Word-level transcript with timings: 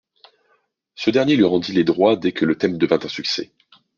Ce 0.95 1.11
dernier 1.11 1.35
lui 1.35 1.43
rendit 1.45 1.73
les 1.73 1.83
droits 1.83 2.15
dès 2.15 2.31
que 2.31 2.43
le 2.43 2.57
thème 2.57 2.79
devint 2.79 2.97
un 3.05 3.07
succès. 3.07 3.51